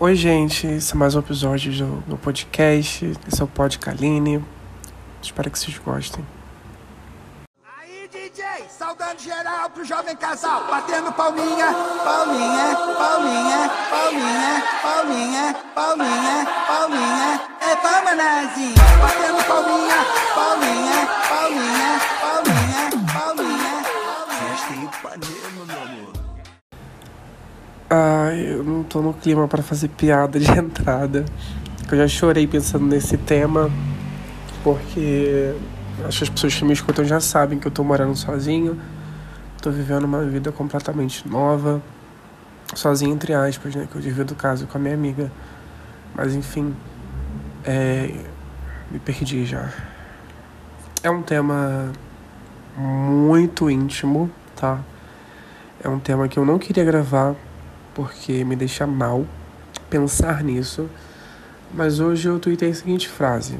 [0.00, 3.16] Oi, gente, esse é mais um episódio do, do podcast.
[3.28, 4.44] Esse é o Podcaline.
[5.22, 6.26] Espero que vocês gostem.
[7.64, 11.72] Aí, DJ, saudando geral pro jovem casal, batendo palminha,
[12.04, 23.82] palminha, palminha, palminha, palminha, palminha, palminha, é palma nazinha, batendo palminha, palminha, palminha, palminha, palminha,
[24.32, 25.33] meu amor.
[27.88, 31.24] Ai, eu não tô no clima para fazer piada de entrada.
[31.90, 33.70] Eu já chorei pensando nesse tema,
[34.62, 35.54] porque
[36.06, 38.80] acho que as pessoas que me escutam já sabem que eu tô morando sozinho,
[39.60, 41.82] tô vivendo uma vida completamente nova,
[42.74, 43.86] sozinho entre aspas, né?
[43.90, 45.30] Que eu divido casa com a minha amiga.
[46.14, 46.74] Mas enfim,
[47.64, 48.14] é,
[48.90, 49.68] me perdi já.
[51.02, 51.92] É um tema
[52.78, 54.80] muito íntimo, tá?
[55.82, 57.34] É um tema que eu não queria gravar
[57.94, 59.24] porque me deixa mal
[59.88, 60.88] pensar nisso.
[61.72, 63.58] Mas hoje eu tuitei a seguinte frase: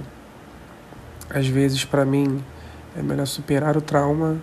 [1.31, 2.43] Às vezes, para mim,
[2.97, 4.39] é melhor superar o trauma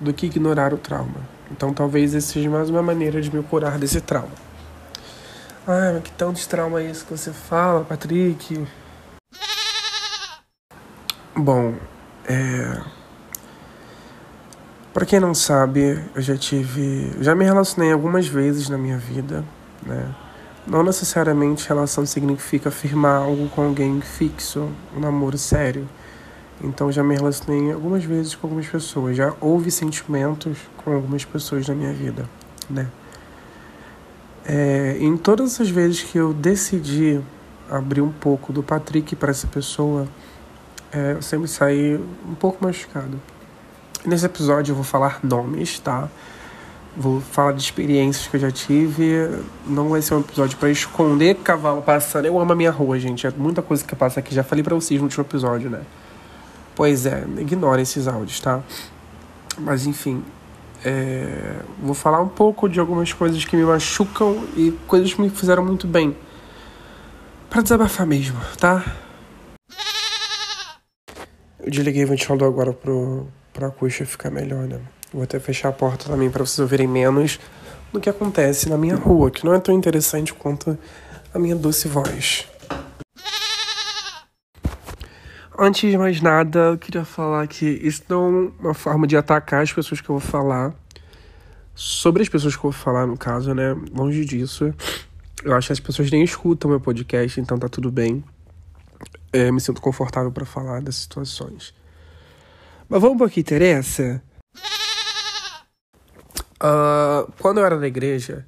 [0.00, 1.20] do que ignorar o trauma.
[1.50, 4.32] Então, talvez esse seja mais uma maneira de me curar desse trauma.
[5.66, 8.66] Ai, mas que tanto de trauma é isso que você fala, Patrick?
[11.36, 11.74] Bom,
[12.26, 12.99] é.
[14.92, 17.12] Pra quem não sabe, eu já tive.
[17.20, 19.44] Já me relacionei algumas vezes na minha vida,
[19.86, 20.12] né?
[20.66, 25.88] Não necessariamente relação significa firmar algo com alguém fixo, um namoro sério.
[26.62, 29.16] Então já me relacionei algumas vezes com algumas pessoas.
[29.16, 32.28] Já houve sentimentos com algumas pessoas na minha vida,
[32.68, 32.88] né?
[34.44, 37.20] É, em todas as vezes que eu decidi
[37.70, 40.08] abrir um pouco do Patrick para essa pessoa,
[40.92, 41.96] é, eu sempre saí
[42.28, 43.20] um pouco machucado.
[44.04, 46.08] Nesse episódio eu vou falar nomes, tá?
[46.96, 49.28] Vou falar de experiências que eu já tive.
[49.66, 52.26] Não vai ser um episódio para esconder cavalo passando.
[52.26, 53.26] Eu amo a minha rua, gente.
[53.26, 54.34] É muita coisa que passa aqui.
[54.34, 55.82] Já falei para vocês no último episódio, né?
[56.74, 58.62] Pois é, ignorem esses áudios, tá?
[59.58, 60.24] Mas enfim,
[60.84, 61.56] é...
[61.82, 65.64] vou falar um pouco de algumas coisas que me machucam e coisas que me fizeram
[65.64, 66.16] muito bem.
[67.50, 68.82] Pra desabafar mesmo, tá?
[71.62, 74.80] Eu desliguei o ventilador agora pro, pra acústica ficar melhor, né?
[75.12, 77.40] Vou até fechar a porta também para vocês ouvirem menos
[77.92, 80.78] do que acontece na minha rua, que não é tão interessante quanto
[81.34, 82.46] a minha doce voz.
[85.58, 89.62] Antes de mais nada, eu queria falar que isso não é uma forma de atacar
[89.62, 90.72] as pessoas que eu vou falar.
[91.74, 93.76] Sobre as pessoas que eu vou falar, no caso, né?
[93.92, 94.72] Longe disso.
[95.44, 98.24] Eu acho que as pessoas nem escutam meu podcast, então tá tudo bem.
[99.32, 101.74] É, me sinto confortável para falar das situações.
[102.90, 104.20] Mas vamos para o que interessa?
[106.60, 108.44] Uh, quando eu era na igreja,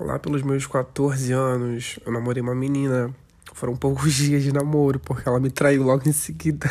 [0.00, 3.14] lá pelos meus 14 anos, eu namorei uma menina.
[3.54, 6.68] Foram poucos dias de namoro, porque ela me traiu logo em seguida.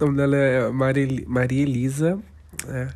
[0.00, 2.18] o nome dela é Maria, Maria Elisa,
[2.66, 2.92] né?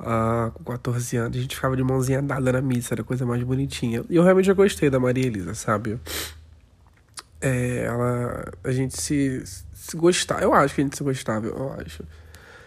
[0.00, 3.24] Uh, com 14 anos, a gente ficava de mãozinha dada na missa, era a coisa
[3.24, 4.04] mais bonitinha.
[4.10, 6.00] E eu realmente já gostei da Maria Elisa, sabe?
[7.44, 8.52] É, ela.
[8.64, 10.40] A gente se, se gostava.
[10.40, 12.02] Eu acho que a gente se gostava, eu acho.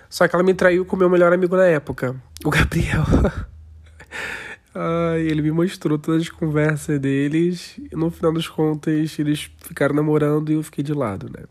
[0.07, 2.15] Só que ela me traiu com o meu melhor amigo na época,
[2.45, 3.03] o Gabriel.
[4.75, 9.95] Ai, ele me mostrou todas as conversas deles e no final das contas eles ficaram
[9.95, 11.45] namorando e eu fiquei de lado, né?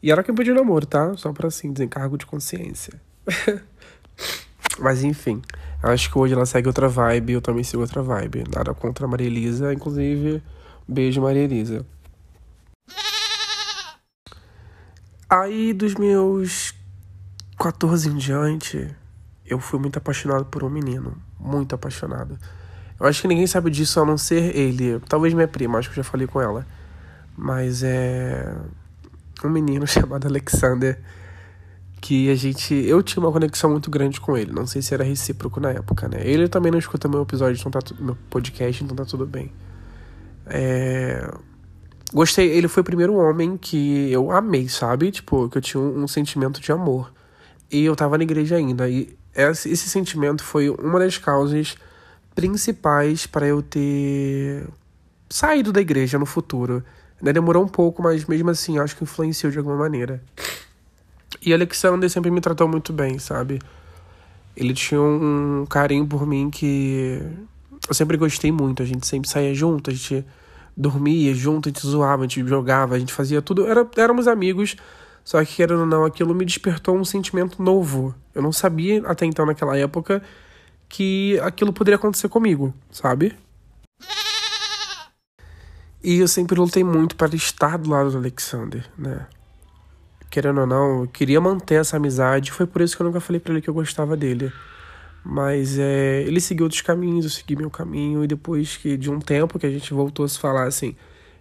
[0.00, 1.16] E era quem pediu namoro, tá?
[1.16, 2.94] Só pra assim, desencargo de consciência.
[4.78, 5.42] Mas enfim,
[5.82, 8.44] acho que hoje ela segue outra vibe, eu também sigo outra vibe.
[8.54, 10.40] Nada contra a Maria Elisa, inclusive,
[10.86, 11.84] beijo Maria Elisa.
[15.30, 16.74] Aí dos meus
[17.58, 18.88] 14 em diante,
[19.44, 21.16] eu fui muito apaixonado por um menino.
[21.38, 22.38] Muito apaixonado.
[22.98, 25.00] Eu acho que ninguém sabe disso a não ser ele.
[25.08, 26.66] Talvez minha prima, acho que eu já falei com ela.
[27.36, 28.56] Mas é.
[29.44, 30.98] Um menino chamado Alexander.
[32.00, 32.74] Que a gente.
[32.74, 34.52] Eu tinha uma conexão muito grande com ele.
[34.52, 36.20] Não sei se era recíproco na época, né?
[36.22, 39.52] Ele também não escuta meu episódio, então tá meu podcast, então tá tudo bem.
[40.46, 41.28] É.
[42.12, 45.10] Gostei, ele foi o primeiro homem que eu amei, sabe?
[45.10, 47.12] Tipo, que eu tinha um, um sentimento de amor.
[47.70, 48.88] E eu tava na igreja ainda.
[48.88, 51.76] E esse, esse sentimento foi uma das causas
[52.34, 54.66] principais para eu ter
[55.28, 56.82] saído da igreja no futuro.
[57.20, 57.32] Né?
[57.32, 60.22] Demorou um pouco, mas mesmo assim acho que influenciou de alguma maneira.
[61.42, 63.60] E Alexander sempre me tratou muito bem, sabe?
[64.56, 67.20] Ele tinha um carinho por mim que
[67.86, 68.82] eu sempre gostei muito.
[68.82, 70.24] A gente sempre saía junto, a gente
[70.78, 73.66] dormia junto, a gente zoava, a gente jogava, a gente fazia tudo.
[73.66, 74.76] Era, éramos amigos
[75.28, 78.14] só que, querendo ou não, aquilo me despertou um sentimento novo.
[78.34, 80.22] Eu não sabia até então, naquela época,
[80.88, 83.36] que aquilo poderia acontecer comigo, sabe?
[86.02, 89.26] E eu sempre lutei muito para estar do lado do Alexander, né?
[90.30, 92.50] Querendo ou não, eu queria manter essa amizade.
[92.50, 94.50] Foi por isso que eu nunca falei para ele que eu gostava dele.
[95.24, 98.24] Mas é, ele seguiu outros caminhos, eu segui meu caminho.
[98.24, 100.96] E depois que de um tempo que a gente voltou a se falar assim,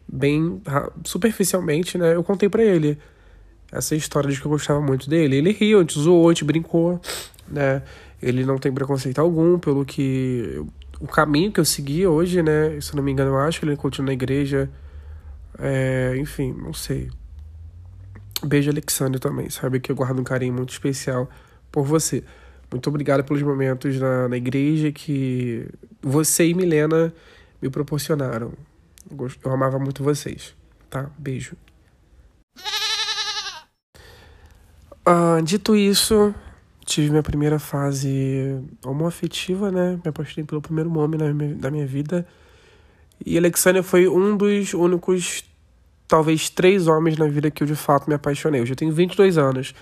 [0.07, 0.61] bem
[1.03, 2.15] superficialmente, né?
[2.15, 2.97] Eu contei para ele
[3.71, 5.37] essa história de que eu gostava muito dele.
[5.37, 6.99] Ele riu, a gente zoou, a gente brincou,
[7.47, 7.83] né?
[8.21, 10.63] Ele não tem preconceito algum pelo que
[10.99, 12.79] o caminho que eu segui hoje, né?
[12.81, 14.69] Se não me engano, eu acho que ele continua na igreja.
[15.59, 17.09] É, enfim, não sei.
[18.43, 19.49] Beijo, Alexandre, também.
[19.49, 21.29] Sabe que eu guardo um carinho muito especial
[21.71, 22.23] por você.
[22.71, 25.67] Muito obrigado pelos momentos na, na igreja que
[26.01, 27.13] você e Milena
[27.61, 28.53] me proporcionaram.
[29.43, 30.53] Eu amava muito vocês,
[30.89, 31.09] tá?
[31.17, 31.55] Beijo.
[35.05, 36.35] Ah, dito isso,
[36.85, 39.97] tive minha primeira fase homoafetiva, né?
[40.03, 41.17] Me apaixonei pelo primeiro homem
[41.61, 42.27] na minha vida.
[43.25, 45.45] E Alexandre foi um dos únicos,
[46.07, 48.59] talvez, três homens na vida que eu de fato me apaixonei.
[48.59, 49.73] Eu já tenho 22 anos.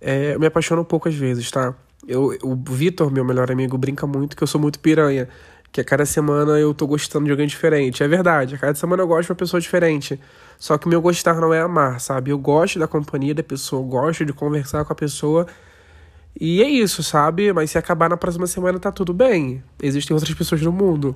[0.00, 1.74] É, eu me apaixono poucas vezes, tá?
[2.06, 5.28] Eu, o Vitor, meu melhor amigo, brinca muito que eu sou muito piranha.
[5.70, 8.02] Que a cada semana eu tô gostando de alguém diferente.
[8.02, 10.20] É verdade, a cada semana eu gosto de uma pessoa diferente.
[10.58, 12.30] Só que meu gostar não é amar, sabe?
[12.30, 15.46] Eu gosto da companhia da pessoa, eu gosto de conversar com a pessoa
[16.38, 17.52] e é isso, sabe?
[17.52, 19.62] Mas se acabar na próxima semana tá tudo bem.
[19.82, 21.14] Existem outras pessoas no mundo,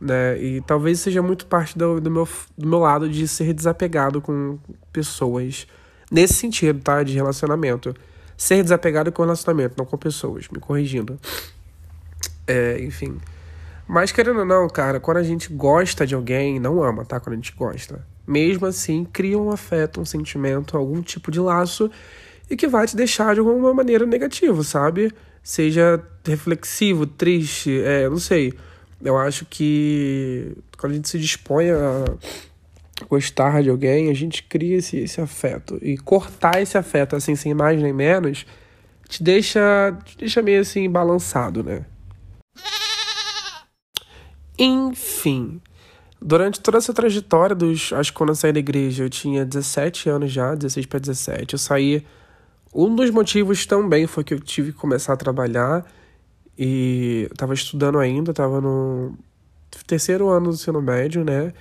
[0.00, 0.40] né?
[0.42, 4.58] E talvez seja muito parte do, do, meu, do meu lado de ser desapegado com
[4.92, 5.66] pessoas.
[6.10, 7.02] Nesse sentido, tá?
[7.02, 7.94] De relacionamento.
[8.36, 10.48] Ser desapegado com relacionamento, não com pessoas.
[10.48, 11.18] Me corrigindo.
[12.46, 13.18] É, enfim.
[13.88, 17.20] Mas querendo ou não, cara, quando a gente gosta de alguém, não ama, tá?
[17.20, 18.04] Quando a gente gosta.
[18.26, 21.90] Mesmo assim, cria um afeto, um sentimento, algum tipo de laço
[22.50, 25.12] e que vai te deixar de alguma maneira negativo, sabe?
[25.42, 28.52] Seja reflexivo, triste, é, não sei.
[29.00, 32.04] Eu acho que quando a gente se dispõe a
[33.08, 35.78] gostar de alguém, a gente cria esse, esse afeto.
[35.82, 38.46] E cortar esse afeto, assim, sem mais nem menos,
[39.08, 41.84] te deixa, te deixa meio assim balançado, né?
[44.58, 45.60] Enfim.
[46.20, 47.92] Durante toda essa trajetória dos.
[47.92, 51.52] Acho que quando eu saí da igreja, eu tinha 17 anos já, 16 para 17.
[51.52, 52.06] Eu saí
[52.78, 55.82] um dos motivos também foi que eu tive que começar a trabalhar
[56.58, 59.16] e estava estudando ainda, estava no
[59.86, 61.54] terceiro ano do ensino médio, né?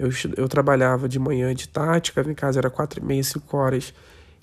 [0.00, 1.68] Eu, eu trabalhava de manhã de
[2.02, 3.92] chegava em casa era quatro e meia, cinco horas.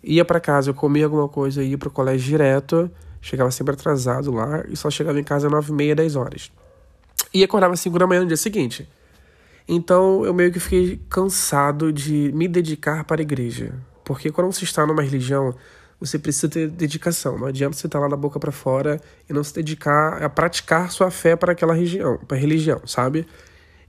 [0.03, 4.31] Ia para casa, eu comia alguma coisa, ia para o colégio direto, chegava sempre atrasado
[4.31, 6.51] lá e só chegava em casa nove e meia, dez horas.
[7.33, 8.87] E acordava cinco da manhã no dia seguinte.
[9.67, 13.73] Então eu meio que fiquei cansado de me dedicar para a igreja.
[14.05, 15.55] Porque quando você está numa religião,
[15.99, 17.39] você precisa ter dedicação.
[17.39, 20.91] Não adianta você estar lá da boca para fora e não se dedicar a praticar
[20.91, 23.25] sua fé para aquela região, para religião, sabe?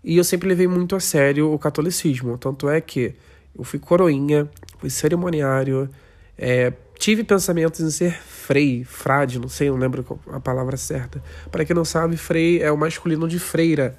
[0.02, 2.38] E eu sempre levei muito a sério o catolicismo.
[2.38, 3.14] Tanto é que
[3.56, 4.48] eu fui coroinha,
[4.78, 5.88] fui cerimoniário,
[6.36, 11.22] é, tive pensamentos em ser frei, frade, não sei, não lembro a palavra certa.
[11.50, 13.98] Para quem não sabe, frei é o masculino de freira.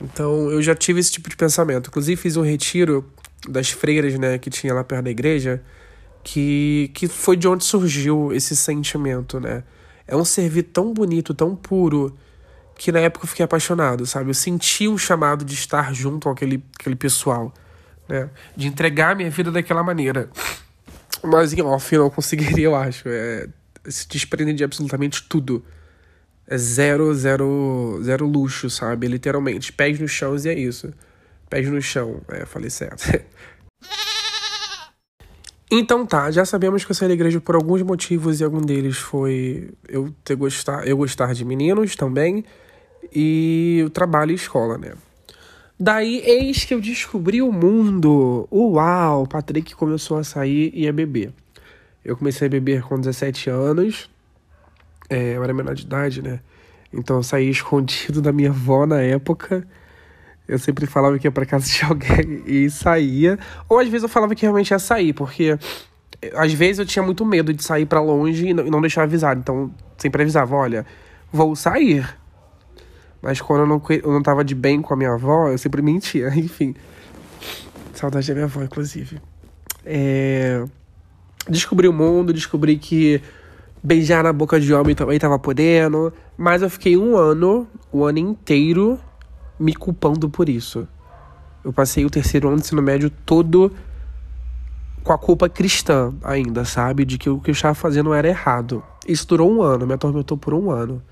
[0.00, 1.88] Então eu já tive esse tipo de pensamento.
[1.88, 3.04] Inclusive fiz um retiro
[3.48, 5.62] das freiras, né, que tinha lá perto da igreja
[6.22, 9.64] que, que foi de onde surgiu esse sentimento, né?
[10.06, 12.14] É um servir tão bonito, tão puro,
[12.78, 14.30] que na época eu fiquei apaixonado, sabe?
[14.30, 16.62] Eu senti um chamado de estar junto com aquele,
[16.96, 17.52] pessoal,
[18.08, 18.30] né?
[18.56, 20.30] De entregar minha vida daquela maneira.
[21.22, 23.08] Mas em off eu não conseguiria, eu acho.
[23.08, 23.48] É,
[23.84, 25.64] se desprender de absolutamente tudo.
[26.46, 29.08] É zero, zero, zero luxo, sabe?
[29.08, 29.72] Literalmente.
[29.72, 30.94] Pés no chão e é isso.
[31.50, 32.22] Pés no chão.
[32.28, 33.04] É, falei certo.
[35.70, 38.96] Então tá, já sabemos que eu saí da igreja por alguns motivos e algum deles
[38.96, 42.42] foi eu ter gostar, eu gostar de meninos também
[43.14, 44.92] e o trabalho e escola, né?
[45.80, 48.48] Daí, eis que eu descobri o mundo.
[48.50, 49.26] Uau!
[49.26, 51.32] Patrick começou a sair e a beber.
[52.04, 54.10] Eu comecei a beber com 17 anos.
[55.08, 56.40] É, eu era menor de idade, né?
[56.92, 59.66] Então eu saí escondido da minha avó na época.
[60.48, 63.38] Eu sempre falava que ia pra casa de alguém e saía.
[63.68, 65.56] Ou às vezes eu falava que realmente ia sair, porque
[66.34, 69.38] às vezes eu tinha muito medo de sair para longe e não deixar avisado.
[69.40, 70.84] Então sempre avisava: olha,
[71.32, 72.17] vou sair.
[73.20, 75.82] Mas quando eu não, eu não tava de bem com a minha avó, eu sempre
[75.82, 76.28] mentia.
[76.36, 76.74] Enfim.
[77.94, 79.20] Saudade da minha avó, inclusive.
[79.84, 80.64] É...
[81.48, 83.20] Descobri o mundo, descobri que
[83.82, 86.12] beijar na boca de homem também tava podendo.
[86.36, 89.00] Mas eu fiquei um ano, o um ano inteiro,
[89.58, 90.86] me culpando por isso.
[91.64, 93.72] Eu passei o terceiro ano do ensino médio todo
[95.02, 97.04] com a culpa cristã ainda, sabe?
[97.04, 98.82] De que o que eu estava fazendo era errado.
[99.06, 101.02] Isso durou um ano, me atormentou por um ano.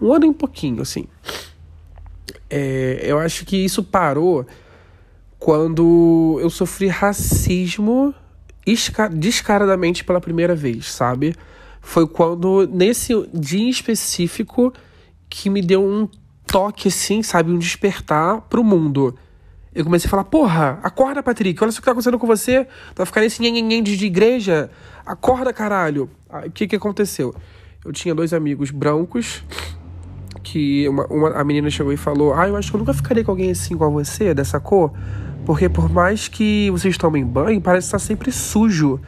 [0.00, 1.06] Um ano e um pouquinho, assim.
[2.48, 4.46] É, eu acho que isso parou
[5.38, 8.14] quando eu sofri racismo
[9.12, 11.34] descaradamente pela primeira vez, sabe?
[11.80, 14.72] Foi quando, nesse dia específico,
[15.28, 16.08] que me deu um
[16.46, 17.50] toque, assim, sabe?
[17.50, 19.14] Um despertar pro mundo.
[19.74, 22.64] Eu comecei a falar, porra, acorda, Patrick, olha só o que tá acontecendo com você.
[22.64, 24.70] Tu vai ficar nesse nhenhenhen de igreja.
[25.04, 26.08] Acorda, caralho.
[26.30, 27.34] O que que aconteceu?
[27.84, 29.42] Eu tinha dois amigos brancos
[30.54, 33.24] que uma, uma, a menina chegou e falou: Ah, eu acho que eu nunca ficaria
[33.24, 34.92] com alguém assim igual você, dessa cor.
[35.44, 39.00] Porque por mais que vocês tomem banho, parece estar sempre sujo.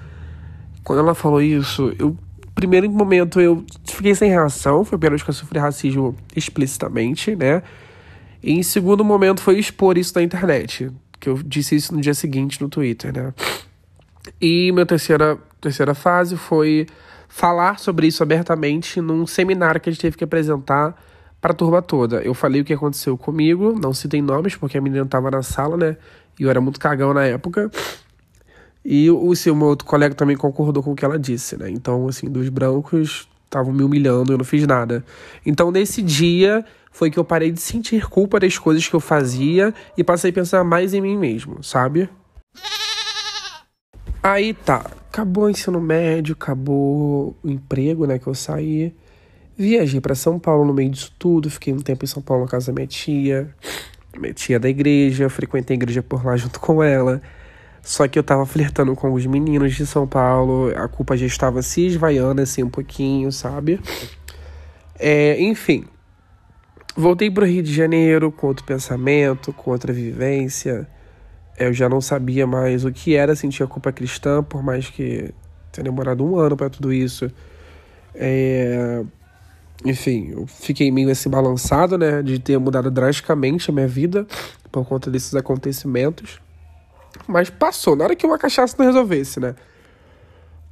[0.82, 2.16] Quando ela falou isso, eu.
[2.52, 7.62] Primeiro momento eu fiquei sem reação, foi pelo que eu sofri racismo explicitamente, né?
[8.42, 12.14] E em segundo momento foi expor isso na internet, que eu disse isso no dia
[12.14, 13.34] seguinte no Twitter, né?
[14.40, 16.86] E minha terceira, terceira fase foi
[17.28, 20.96] falar sobre isso abertamente num seminário que a gente teve que apresentar
[21.40, 22.22] para a turma toda.
[22.22, 25.76] Eu falei o que aconteceu comigo, não citei nomes porque a menina estava na sala,
[25.76, 25.96] né?
[26.38, 27.70] E eu era muito cagão na época.
[28.84, 31.68] E o seu meu outro colega também concordou com o que ela disse, né?
[31.70, 35.04] Então, assim, dos brancos estavam me humilhando, eu não fiz nada.
[35.44, 39.74] Então, nesse dia foi que eu parei de sentir culpa das coisas que eu fazia
[39.96, 42.08] e passei a pensar mais em mim mesmo, sabe?
[44.22, 48.94] Aí tá, acabou o ensino médio, acabou o emprego, né, que eu saí.
[49.58, 52.50] Viajei para São Paulo no meio disso tudo, fiquei um tempo em São Paulo na
[52.50, 53.54] casa da minha tia,
[54.18, 57.22] minha tia da igreja, frequentei a igreja por lá junto com ela.
[57.82, 61.62] Só que eu tava flertando com os meninos de São Paulo, a culpa já estava
[61.62, 63.80] se esvaiando assim um pouquinho, sabe?
[64.98, 65.84] É, enfim,
[66.96, 70.86] voltei pro Rio de Janeiro com outro pensamento, com outra vivência.
[71.58, 75.32] Eu já não sabia mais o que era sentir a culpa cristã, por mais que
[75.72, 77.30] tenha demorado um ano para tudo isso.
[78.14, 79.02] É,
[79.84, 84.26] enfim, eu fiquei meio assim balançado, né, de ter mudado drasticamente a minha vida
[84.72, 86.40] por conta desses acontecimentos.
[87.26, 89.54] Mas passou, na hora que uma cachaça não resolvesse, né?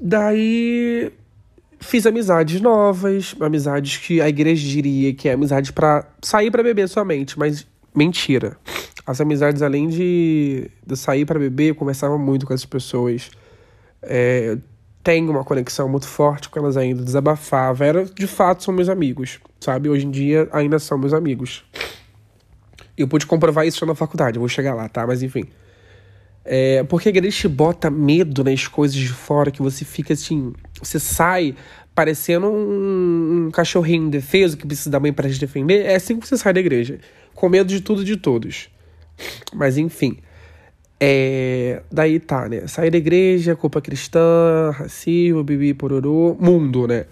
[0.00, 1.12] Daí
[1.80, 6.88] fiz amizades novas, amizades que a igreja diria que é amizade para sair para beber
[6.88, 8.56] somente, mas mentira.
[9.06, 13.30] As amizades, além de, de sair para beber, eu conversava muito com essas pessoas.
[14.02, 14.56] É,
[15.04, 17.84] tenho uma conexão muito forte com elas ainda, desabafava.
[17.84, 19.90] Era, de fato, são meus amigos, sabe?
[19.90, 21.62] Hoje em dia ainda são meus amigos.
[22.96, 25.06] Eu pude comprovar isso na faculdade, vou chegar lá, tá?
[25.06, 25.44] Mas enfim.
[26.42, 30.54] É, porque a igreja te bota medo nas coisas de fora, que você fica assim.
[30.82, 31.54] Você sai
[31.94, 35.84] parecendo um, um cachorrinho indefeso que precisa da mãe para te defender.
[35.84, 36.98] É assim que você sai da igreja.
[37.34, 38.70] Com medo de tudo e de todos.
[39.52, 40.18] Mas enfim.
[41.00, 42.66] É, daí tá, né?
[42.66, 47.06] Sair da igreja, culpa cristã, racismo, bibi, pororô, mundo, né?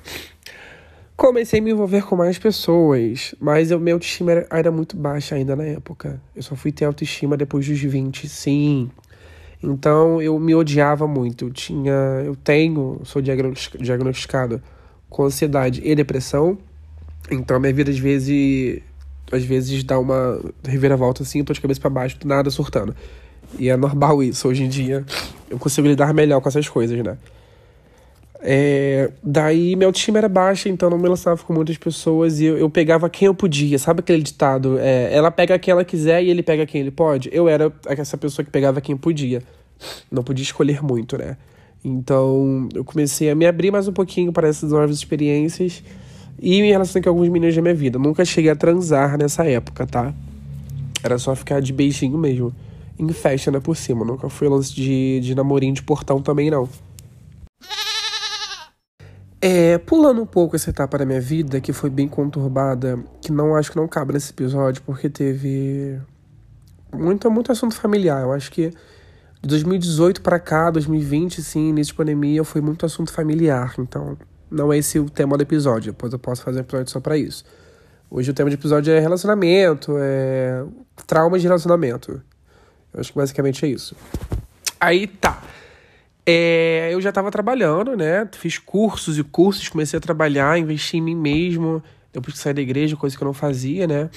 [1.16, 5.34] Comecei a me envolver com mais pessoas, mas o meu autoestima era, era muito baixa
[5.34, 6.20] ainda na época.
[6.34, 8.90] Eu só fui ter autoestima depois dos 20, sim.
[9.62, 11.46] Então eu me odiava muito.
[11.46, 11.92] Eu tinha,
[12.24, 14.60] eu tenho, sou diagnosticado
[15.08, 16.58] com ansiedade e depressão.
[17.30, 18.82] Então minha vida às vezes
[19.30, 22.94] às vezes dá uma reviravolta assim, eu tô de cabeça para baixo, nada surtando.
[23.58, 25.04] E é normal isso hoje em dia.
[25.50, 27.16] Eu consigo lidar melhor com essas coisas, né?
[28.44, 32.58] É, daí meu time era baixo, então não me lançava com muitas pessoas e eu,
[32.58, 33.78] eu pegava quem eu podia.
[33.78, 34.78] Sabe aquele ditado?
[34.80, 37.30] É, ela pega quem ela quiser e ele pega quem ele pode?
[37.32, 39.42] Eu era essa pessoa que pegava quem podia.
[40.10, 41.36] Não podia escolher muito, né?
[41.84, 45.82] Então eu comecei a me abrir mais um pouquinho para essas novas experiências
[46.40, 47.98] e me relacionei com alguns meninos da minha vida.
[47.98, 50.12] Nunca cheguei a transar nessa época, tá?
[51.02, 52.52] Era só ficar de beijinho mesmo
[53.04, 54.04] em festa, né, por cima.
[54.04, 56.68] Nunca fui lance de, de namorinho de portão também, não.
[59.40, 63.56] É, pulando um pouco essa etapa da minha vida, que foi bem conturbada, que não
[63.56, 66.00] acho que não cabe nesse episódio, porque teve
[66.94, 68.22] muito, muito assunto familiar.
[68.22, 73.12] Eu acho que de 2018 para cá, 2020, sim, início de pandemia, foi muito assunto
[73.12, 73.74] familiar.
[73.80, 74.16] Então,
[74.48, 75.92] não é esse o tema do episódio.
[75.92, 77.44] Depois eu posso fazer um episódio só para isso.
[78.08, 80.64] Hoje o tema do episódio é relacionamento, é
[81.06, 82.22] trauma de relacionamento.
[82.92, 83.96] Eu acho que basicamente é isso.
[84.80, 85.42] Aí tá.
[86.24, 88.28] É, eu já estava trabalhando, né?
[88.32, 91.82] Fiz cursos e cursos, comecei a trabalhar, investi em mim mesmo.
[92.12, 94.10] Depois que saí da igreja, coisa que eu não fazia, né?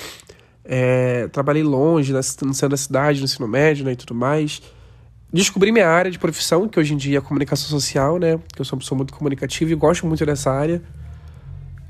[0.63, 4.61] É, trabalhei longe, no centro da cidade, no ensino médio né, e tudo mais.
[5.31, 8.39] Descobri minha área de profissão, que hoje em dia é comunicação social, né?
[8.53, 10.81] Que eu sou uma pessoa muito comunicativa e gosto muito dessa área.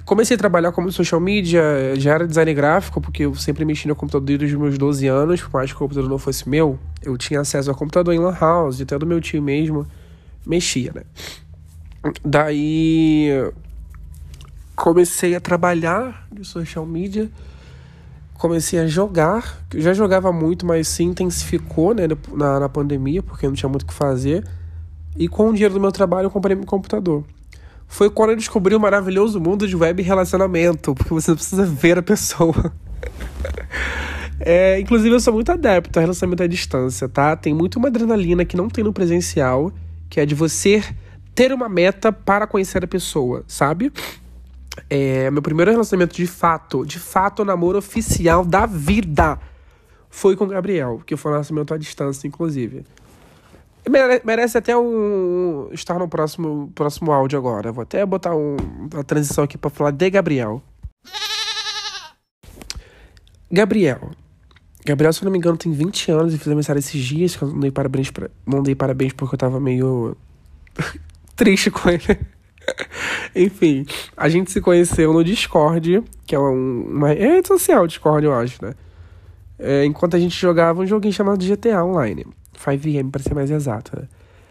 [0.05, 1.63] Comecei a trabalhar como social media,
[1.97, 5.41] já era design gráfico, porque eu sempre mexi no computador desde os meus 12 anos,
[5.41, 8.35] por mais que o computador não fosse meu, eu tinha acesso ao computador em lan
[8.39, 9.87] house, até do meu tio mesmo,
[10.45, 11.01] mexia, né?
[12.23, 13.29] Daí
[14.75, 17.29] comecei a trabalhar de social media
[18.37, 19.63] comecei a jogar.
[19.73, 23.83] Eu já jogava muito, mas se intensificou né, na, na pandemia, porque não tinha muito
[23.83, 24.45] o que fazer.
[25.17, 27.23] E com o dinheiro do meu trabalho eu comprei meu computador.
[27.87, 32.03] Foi quando eu descobri o maravilhoso mundo de web relacionamento, porque você precisa ver a
[32.03, 32.73] pessoa.
[34.37, 37.37] É, inclusive, eu sou muito adepto a relacionamento à distância, tá?
[37.37, 39.71] Tem muito uma adrenalina que não tem no presencial,
[40.09, 40.83] que é de você
[41.33, 43.91] ter uma meta para conhecer a pessoa, sabe?
[44.89, 49.39] É, meu primeiro relacionamento de fato, de fato, namoro oficial da vida,
[50.09, 52.85] foi com o Gabriel, que foi um relacionamento à distância, inclusive.
[54.23, 55.69] Merece até um.
[55.71, 57.71] estar no próximo, próximo áudio agora.
[57.71, 58.57] Vou até botar um,
[58.91, 60.61] uma transição aqui para falar de Gabriel.
[63.51, 64.11] Gabriel.
[64.85, 67.43] Gabriel, se eu não me engano, tem 20 anos e fiz aniversário esses dias, que
[67.43, 70.15] eu não dei parabéns, pra, não dei parabéns porque eu tava meio
[71.35, 72.19] triste com ele.
[73.35, 78.33] Enfim, a gente se conheceu no Discord, que é um, uma rede social, Discord, eu
[78.33, 78.73] acho, né?
[79.57, 82.25] É, enquanto a gente jogava um joguinho chamado GTA Online.
[82.59, 84.07] 5M, para ser mais exato, né?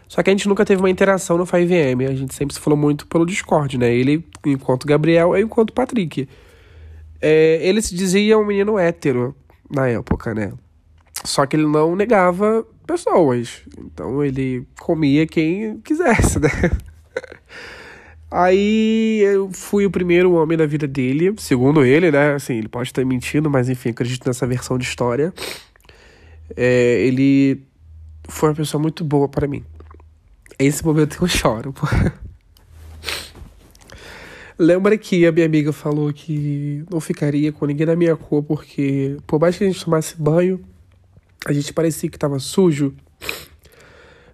[0.07, 2.77] Só que a gente nunca teve uma interação no 5M, a gente sempre se falou
[2.77, 3.93] muito pelo Discord, né?
[3.93, 6.27] Ele enquanto Gabriel, eu enquanto Patrick.
[7.21, 9.35] É, ele se dizia um menino hétero
[9.69, 10.53] na época, né?
[11.23, 13.61] Só que ele não negava pessoas.
[13.79, 16.49] Então ele comia quem quisesse, né?
[18.29, 22.33] Aí eu fui o primeiro homem da vida dele, segundo ele, né?
[22.33, 25.33] Assim, ele pode ter mentido, mas enfim, acredito nessa versão de história.
[26.55, 27.65] É, ele
[28.27, 29.63] foi uma pessoa muito boa para mim.
[30.57, 31.73] Esse momento eu choro.
[34.57, 39.17] Lembra que a minha amiga falou que não ficaria com ninguém da minha cor porque,
[39.27, 40.63] por mais que a gente tomasse banho,
[41.45, 42.95] a gente parecia que tava sujo.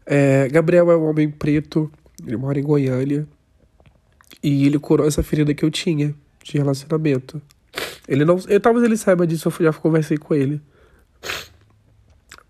[0.05, 1.91] É, Gabriel é um homem preto,
[2.25, 3.27] ele mora em Goiânia.
[4.43, 7.41] E ele curou essa ferida que eu tinha de relacionamento.
[8.07, 8.39] Ele não.
[8.47, 10.61] Eu, talvez ele saiba disso, eu já conversei com ele.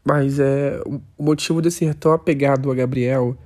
[0.04, 3.38] Mas é o motivo de ser tão apegado a Gabriel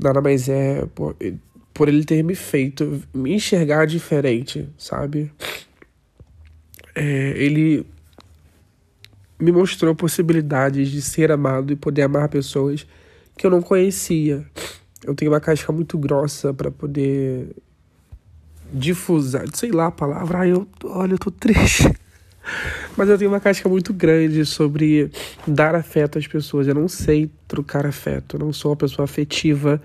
[0.00, 1.16] nada mais é por,
[1.74, 5.30] por ele ter me feito me enxergar diferente, sabe?
[6.94, 7.86] É, ele
[9.38, 12.86] me mostrou possibilidades de ser amado e poder amar pessoas
[13.36, 14.44] que eu não conhecia.
[15.04, 17.56] Eu tenho uma casca muito grossa para poder
[18.72, 20.40] difusar, sei lá a palavra.
[20.40, 21.90] Ai, eu, olha, eu tô triste.
[22.96, 25.10] Mas eu tenho uma casca muito grande sobre
[25.46, 26.66] dar afeto às pessoas.
[26.66, 28.36] Eu não sei trocar afeto.
[28.36, 29.80] Eu não sou uma pessoa afetiva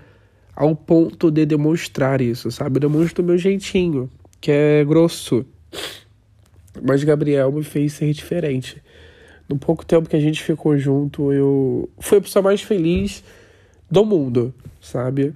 [0.54, 2.76] ao ponto de demonstrar isso, sabe?
[2.76, 5.44] Eu demonstro o meu jeitinho, que é grosso.
[6.82, 8.82] Mas Gabriel me fez ser diferente.
[9.48, 13.22] No pouco tempo que a gente ficou junto, eu fui a pessoa mais feliz
[13.90, 15.32] do mundo, sabe?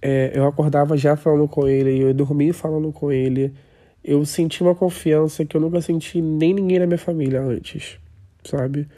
[0.00, 3.52] É, eu acordava já falando com ele, eu dormia falando com ele
[4.04, 7.98] eu senti uma confiança que eu nunca senti nem ninguém na minha família antes,
[8.44, 8.88] sabe?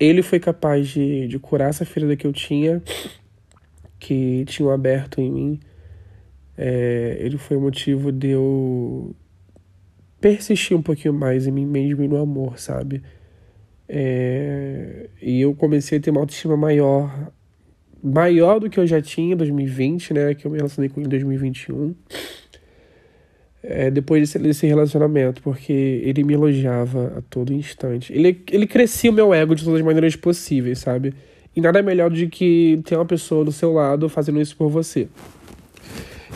[0.00, 2.82] Ele foi capaz de, de curar essa ferida que eu tinha,
[3.98, 5.60] que tinham aberto em mim.
[6.56, 9.14] É, ele foi o motivo de eu
[10.20, 13.02] persistir um pouquinho mais em mim mesmo e no amor, sabe?
[13.86, 17.30] É, e eu comecei a ter uma autoestima maior,
[18.02, 20.34] maior do que eu já tinha em 2020, né?
[20.34, 21.94] Que eu me relacionei com ele em 2021
[23.66, 28.12] é, depois desse, relacionamento, porque ele me elogiava a todo instante.
[28.12, 31.14] Ele, ele crescia o meu ego de todas as maneiras possíveis, sabe?
[31.56, 35.08] E nada melhor do que ter uma pessoa do seu lado fazendo isso por você.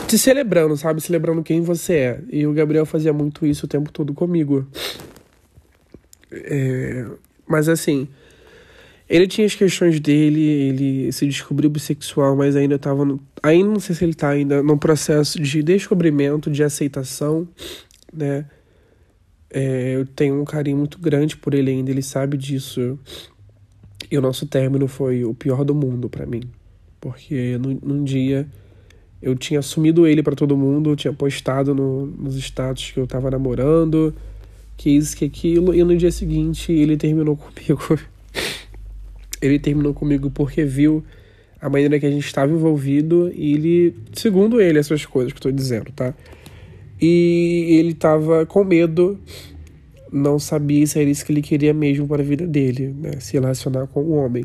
[0.07, 1.03] Te celebrando, sabe?
[1.03, 2.21] Celebrando quem você é.
[2.31, 4.67] E o Gabriel fazia muito isso o tempo todo comigo.
[6.33, 7.05] É...
[7.47, 8.09] Mas assim,
[9.09, 13.05] ele tinha as questões dele, ele se descobriu bissexual, mas ainda estava.
[13.43, 17.49] Ainda não sei se ele está ainda no processo de descobrimento, de aceitação,
[18.13, 18.45] né?
[19.51, 22.99] É, eu tenho um carinho muito grande por ele ainda, ele sabe disso.
[24.11, 26.43] E o nosso término foi o pior do mundo para mim.
[27.01, 28.47] Porque num, num, dia
[29.23, 33.31] eu tinha assumido ele para todo mundo, tinha postado no, nos status que eu tava
[33.31, 34.15] namorando,
[34.77, 37.99] que isso, que aquilo, e no dia seguinte ele terminou comigo.
[39.41, 41.05] Ele terminou comigo porque viu
[41.61, 45.43] a maneira que a gente estava envolvido e ele, segundo ele, essas coisas que eu
[45.43, 46.15] tô dizendo, tá?
[47.01, 49.19] E ele tava com medo,
[50.13, 53.21] não sabia se era isso que ele queria mesmo para a vida dele, né?
[53.21, 54.45] Se relacionar com um homem.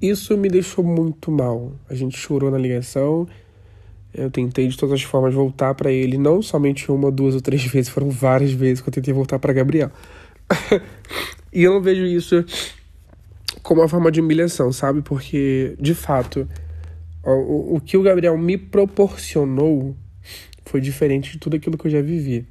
[0.00, 1.72] Isso me deixou muito mal.
[1.88, 3.28] A gente chorou na ligação.
[4.14, 7.64] Eu tentei de todas as formas voltar para ele, não somente uma, duas ou três
[7.64, 9.90] vezes, foram várias vezes que eu tentei voltar para Gabriel.
[11.52, 12.44] e eu não vejo isso
[13.70, 15.00] como uma forma de humilhação, sabe?
[15.00, 16.44] Porque, de fato,
[17.24, 19.94] o, o que o Gabriel me proporcionou
[20.64, 22.44] foi diferente de tudo aquilo que eu já vivi.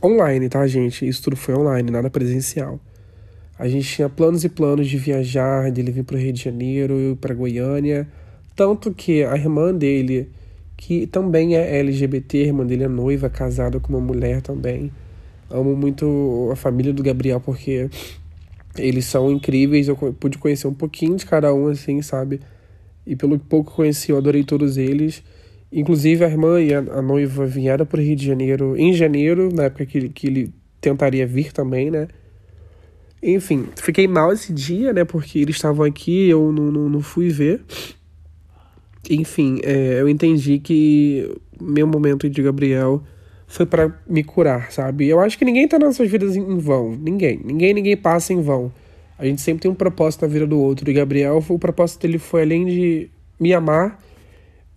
[0.00, 1.08] online, tá, gente?
[1.08, 2.78] Isso tudo foi online, nada presencial.
[3.58, 7.18] A gente tinha planos e planos de viajar, de ele vir para Rio de Janeiro,
[7.20, 8.06] para Goiânia.
[8.54, 10.30] Tanto que a irmã dele,
[10.76, 14.92] que também é LGBT, irmã dele é noiva, casada com uma mulher também.
[15.50, 17.90] Amo muito a família do Gabriel porque
[18.78, 19.88] eles são incríveis.
[19.88, 22.40] Eu pude conhecer um pouquinho de cada um, assim, sabe?
[23.06, 25.22] E pelo pouco que conheci, eu adorei todos eles.
[25.72, 29.52] Inclusive, a irmã e a, a noiva vieram para o Rio de Janeiro em janeiro,
[29.52, 32.08] na época que, que ele tentaria vir também, né?
[33.22, 35.04] Enfim, fiquei mal esse dia, né?
[35.04, 37.62] Porque eles estavam aqui, eu não, não, não fui ver.
[39.08, 43.02] Enfim, é, eu entendi que meu momento de Gabriel
[43.46, 45.06] foi para me curar, sabe?
[45.06, 46.96] Eu acho que ninguém tá nas suas vidas em vão.
[46.96, 47.40] Ninguém.
[47.44, 48.72] Ninguém, ninguém passa em vão.
[49.18, 50.90] A gente sempre tem um propósito na vida do outro.
[50.90, 54.02] E Gabriel, o propósito dele foi além de me amar,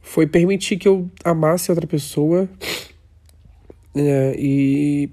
[0.02, 2.48] foi permitir que eu amasse outra pessoa.
[3.96, 5.10] É, e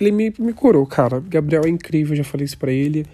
[0.00, 1.20] ele me, me curou, cara.
[1.20, 3.04] Gabriel é incrível, já falei isso pra ele.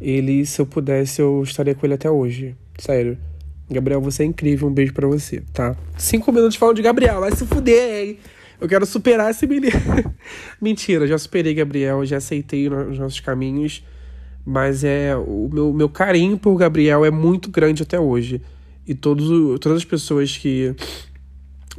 [0.00, 2.56] Ele, se eu pudesse, eu estaria com ele até hoje.
[2.78, 3.18] Sério.
[3.70, 4.68] Gabriel, você é incrível.
[4.68, 5.76] Um beijo para você, tá?
[5.96, 7.20] Cinco minutos falando de Gabriel.
[7.20, 8.18] Vai se fuder, hein?
[8.60, 9.72] Eu quero superar esse menino.
[10.60, 13.84] Mentira, já superei Gabriel, já aceitei os nossos caminhos.
[14.44, 18.40] Mas é o meu, meu carinho por Gabriel é muito grande até hoje.
[18.86, 19.28] E todos,
[19.60, 20.74] todas as pessoas que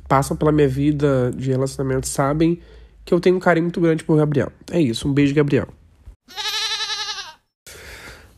[0.08, 2.60] passam pela minha vida de relacionamento sabem
[3.04, 4.52] que eu tenho um carinho muito grande por Gabriel.
[4.72, 5.68] É isso, um beijo, Gabriel.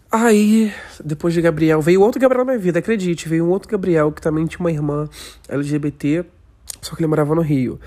[0.10, 0.74] Aí,
[1.04, 3.30] depois de Gabriel, veio outro Gabriel na minha vida, acredite.
[3.30, 5.10] Veio um outro Gabriel que também tinha uma irmã
[5.48, 6.26] LGBT,
[6.82, 7.80] só que ele morava no Rio.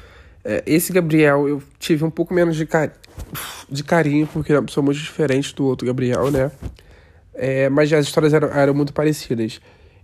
[0.45, 2.69] É, esse Gabriel eu tive um pouco menos de,
[3.71, 6.51] de carinho, porque é uma pessoa muito diferente do outro Gabriel, né?
[7.33, 9.61] É, mas as histórias eram, eram muito parecidas.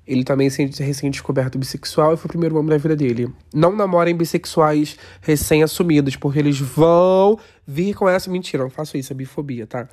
[0.06, 3.32] Ele também é recém-descoberto bissexual e foi o primeiro homem da vida dele.
[3.54, 8.28] Não namorem bissexuais recém-assumidos, porque eles vão vir com essa.
[8.30, 9.88] Mentira, não faço isso, é bifobia, tá?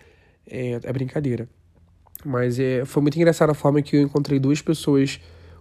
[0.49, 1.47] É, é brincadeira.
[2.25, 5.19] Mas é, foi muito engraçada a forma que eu encontrei duas pessoas,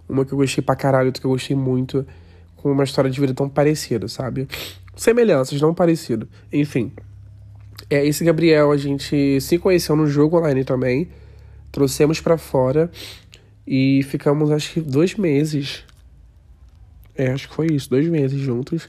[0.09, 2.07] uma que eu gostei pra caralho, outra que eu gostei muito,
[2.57, 4.49] com uma história de vida tão parecida, sabe?
[4.97, 6.29] Semelhanças, não parecido.
[6.53, 6.93] Enfim.
[7.89, 11.09] É, esse Gabriel a gente se conheceu no jogo online também.
[11.71, 12.91] Trouxemos para fora.
[13.67, 15.85] E ficamos, acho que, dois meses.
[17.15, 18.89] É, acho que foi isso, dois meses juntos.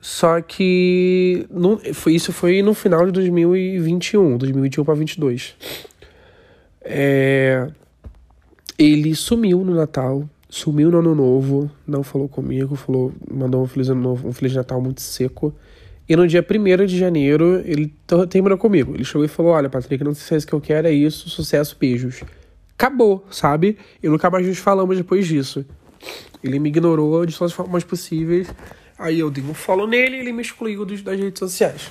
[0.00, 5.56] Só que no, foi, isso foi no final de 2021, 2021 para 2022.
[6.82, 7.66] É,
[8.78, 13.88] ele sumiu no Natal, sumiu no Ano Novo, não falou comigo, falou, mandou um Feliz
[13.88, 15.54] Ano Novo, um Feliz Natal muito seco.
[16.08, 17.94] E no dia 1 de janeiro, ele
[18.28, 18.94] terminou comigo.
[18.94, 20.92] Ele chegou e falou: Olha, Patrick, não sei se é isso que eu quero, é
[20.92, 22.22] isso, sucesso, beijos
[22.76, 23.78] acabou, sabe?
[24.02, 25.64] E nunca mais nos falamos depois disso.
[26.42, 28.48] Ele me ignorou de todas as formas possíveis.
[28.98, 31.90] Aí eu dei um follow nele e ele me excluiu das redes sociais.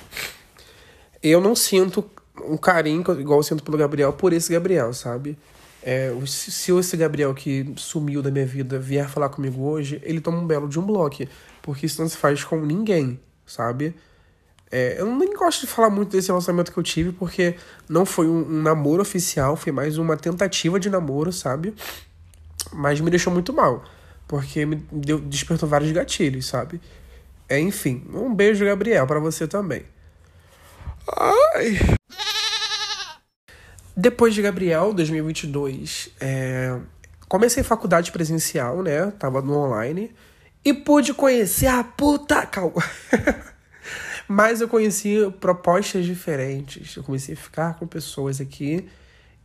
[1.22, 2.04] Eu não sinto
[2.46, 5.36] um carinho igual eu sinto pelo Gabriel por esse Gabriel, sabe?
[5.86, 10.38] É, se esse Gabriel que sumiu da minha vida vier falar comigo hoje, ele toma
[10.38, 11.24] um belo de um bloco.
[11.60, 13.94] Porque isso não se faz com ninguém, sabe?
[14.72, 17.54] É, eu nem gosto de falar muito desse relacionamento que eu tive, porque
[17.86, 21.74] não foi um, um, namoro oficial, foi mais uma tentativa de namoro, sabe?
[22.72, 23.84] Mas me deixou muito mal,
[24.26, 26.80] porque me deu, despertou vários gatilhos, sabe?
[27.46, 29.84] É, enfim, um beijo, Gabriel, para você também.
[31.14, 31.78] Ai.
[33.96, 36.78] Depois de Gabriel, 2022, é,
[37.28, 39.10] comecei faculdade presencial, né?
[39.12, 40.12] Tava no online.
[40.64, 42.44] E pude conhecer a puta.
[42.46, 42.82] Calma.
[44.26, 46.96] Mas eu conheci propostas diferentes.
[46.96, 48.88] Eu comecei a ficar com pessoas aqui.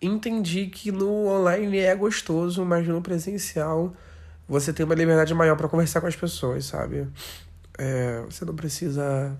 [0.01, 3.93] Entendi que no online é gostoso, mas no presencial
[4.47, 7.05] você tem uma liberdade maior para conversar com as pessoas, sabe?
[7.77, 9.37] É, você não precisa,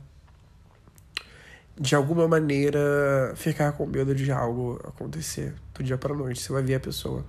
[1.80, 6.42] de alguma maneira, ficar com medo de algo acontecer do dia para noite.
[6.42, 7.24] Você vai ver a pessoa.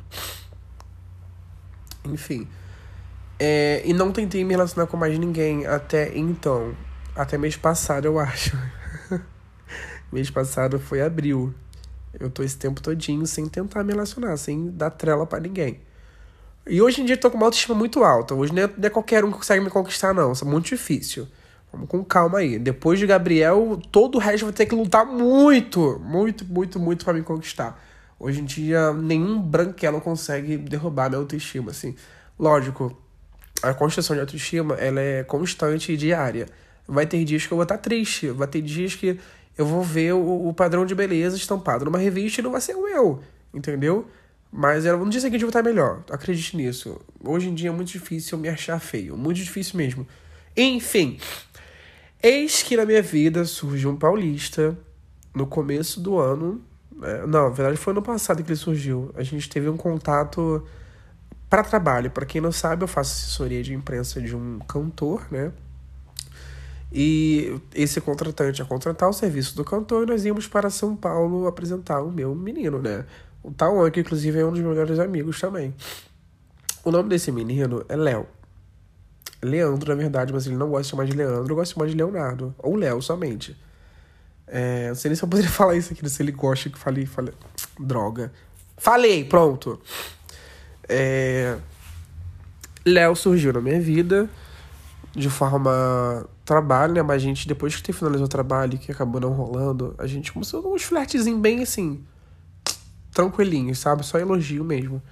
[2.05, 2.49] Enfim.
[3.39, 6.75] É, e não tentei me relacionar com mais ninguém até então.
[7.15, 8.59] Até mês passado, eu acho.
[10.11, 11.55] mês passado foi abril.
[12.19, 15.81] Eu tô esse tempo todinho sem tentar me relacionar, sem dar trela para ninguém.
[16.67, 18.35] E hoje em dia eu tô com uma autoestima muito alta.
[18.35, 20.33] Hoje não é, não é qualquer um que consegue me conquistar, não.
[20.33, 21.29] Isso é muito difícil.
[21.73, 22.59] Vamos com calma aí.
[22.59, 27.15] Depois de Gabriel, todo o resto vai ter que lutar muito, muito, muito, muito para
[27.15, 27.81] me conquistar.
[28.19, 31.95] Hoje em dia, nenhum branquelo consegue derrubar minha autoestima, assim.
[32.39, 32.97] Lógico,
[33.63, 36.47] a construção de autoestima, ela é constante e diária.
[36.87, 39.19] Vai ter dias que eu vou estar triste, vai ter dias que
[39.57, 42.75] eu vou ver o, o padrão de beleza estampado numa revista e não vai ser
[42.75, 43.21] o meu,
[43.55, 44.07] entendeu?
[44.53, 47.01] Mas no dia seguinte eu vou estar melhor, acredite nisso.
[47.23, 50.07] Hoje em dia é muito difícil eu me achar feio, muito difícil mesmo.
[50.57, 51.19] Enfim,
[52.23, 54.77] Eis que na minha vida surgiu um paulista
[55.35, 56.61] no começo do ano.
[57.03, 59.11] É, não, na verdade foi no passado que ele surgiu.
[59.15, 60.67] A gente teve um contato
[61.49, 62.11] para trabalho.
[62.11, 65.51] Para quem não sabe, eu faço assessoria de imprensa de um cantor, né?
[66.93, 71.47] E esse contratante ia contratar o serviço do cantor e nós íamos para São Paulo
[71.47, 73.07] apresentar o meu menino, né?
[73.43, 75.75] O Tauan, que inclusive é um dos meus melhores amigos também.
[76.85, 78.27] O nome desse menino é Léo.
[79.43, 81.97] Leandro, na verdade, mas ele não gosta de chamar de Leandro, gosta de chamar de
[81.97, 82.55] Leonardo.
[82.59, 83.57] Ou Léo somente.
[84.47, 87.07] É, não sei nem se eu poderia falar isso aqui, se ele gosta que falei,
[87.07, 87.35] falei.
[87.79, 88.33] Droga.
[88.77, 89.81] Falei, pronto.
[90.89, 91.57] É...
[92.85, 94.29] Léo surgiu na minha vida
[95.13, 97.03] de forma trabalho, né?
[97.03, 100.75] Mas a gente, depois que finalizou o trabalho, que acabou não rolando, a gente começou
[100.75, 102.05] uns flertezinhos bem assim,
[103.13, 104.05] tranquilinhos, sabe?
[104.05, 105.03] Só elogio mesmo.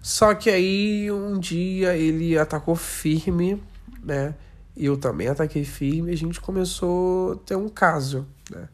[0.00, 3.62] Só que aí um dia ele atacou firme,
[4.02, 4.34] né?
[4.76, 8.68] E eu também ataquei firme e a gente começou a ter um caso, né?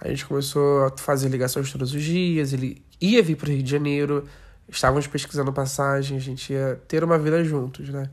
[0.00, 3.62] A gente começou a fazer ligações todos os dias, ele ia vir para o Rio
[3.62, 4.24] de Janeiro,
[4.68, 8.08] estávamos pesquisando passagem, a gente ia ter uma vida juntos, né?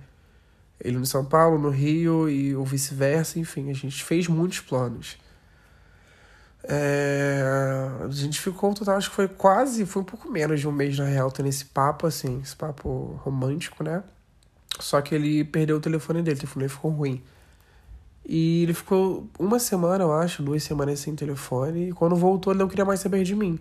[0.80, 5.18] Ele no São Paulo, no Rio e o vice-versa, enfim, a gente fez muitos planos.
[6.66, 7.44] É,
[8.06, 10.98] a gente ficou total, acho que foi quase, foi um pouco menos de um mês
[10.98, 14.04] na real, tendo esse papo, assim, esse papo romântico, né?
[14.80, 17.22] Só que ele perdeu o telefone dele, o telefone ficou ruim.
[18.26, 22.60] E ele ficou uma semana, eu acho, duas semanas sem telefone, e quando voltou ele
[22.60, 23.60] não queria mais saber de mim.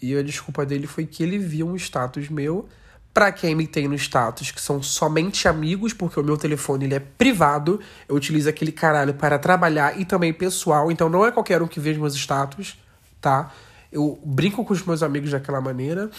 [0.00, 2.68] E a desculpa dele foi que ele viu um status meu
[3.12, 6.94] para quem me tem no status, que são somente amigos, porque o meu telefone ele
[6.94, 11.60] é privado, eu utilizo aquele caralho para trabalhar e também pessoal, então não é qualquer
[11.60, 12.78] um que veja meus status,
[13.20, 13.52] tá?
[13.90, 16.10] Eu brinco com os meus amigos daquela maneira.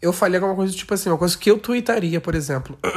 [0.00, 2.78] Eu falei alguma coisa tipo assim, uma coisa que eu tweetaria, por exemplo.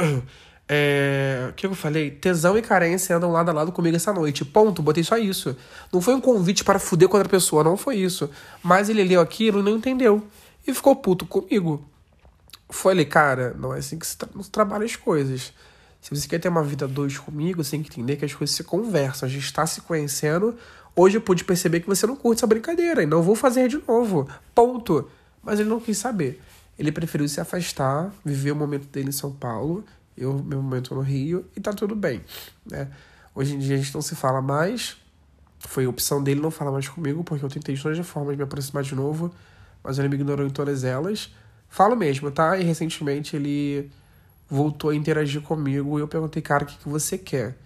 [0.70, 2.10] É, o que eu falei?
[2.10, 4.44] Tesão e carência andam lado a lado comigo essa noite.
[4.44, 5.56] Ponto, botei só isso.
[5.90, 8.28] Não foi um convite para fuder com outra pessoa, não foi isso.
[8.62, 10.22] Mas ele leu aquilo e não entendeu.
[10.66, 11.88] E ficou puto comigo.
[12.70, 15.52] Falei, cara, não é assim que se, tra se trabalha as coisas.
[16.00, 18.54] Se você quer ter uma vida dois comigo, você tem que entender que as coisas
[18.54, 19.26] se conversam.
[19.26, 20.54] A gente está se conhecendo.
[20.94, 23.82] Hoje eu pude perceber que você não curte essa brincadeira e não vou fazer de
[23.86, 24.28] novo.
[24.54, 25.10] Ponto.
[25.42, 26.40] Mas ele não quis saber.
[26.78, 29.84] Ele preferiu se afastar, viver o momento dele em São Paulo,
[30.16, 32.22] eu, meu momento no Rio, e tá tudo bem.
[32.64, 32.88] Né?
[33.34, 34.96] Hoje em dia a gente não se fala mais.
[35.58, 38.42] Foi opção dele não falar mais comigo, porque eu tentei de todas as formas me
[38.42, 39.32] aproximar de novo,
[39.82, 41.32] mas ele me ignorou em todas elas.
[41.68, 42.58] Falo mesmo, tá?
[42.58, 43.90] E recentemente ele
[44.48, 47.56] voltou a interagir comigo e eu perguntei, cara, o que, que você quer?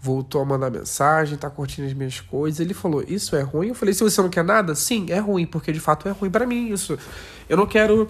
[0.00, 2.60] Voltou a mandar mensagem, tá curtindo as minhas coisas.
[2.60, 3.68] Ele falou, isso é ruim?
[3.68, 6.30] Eu falei, se você não quer nada, sim, é ruim, porque de fato é ruim
[6.30, 6.96] para mim isso.
[7.48, 8.08] Eu não quero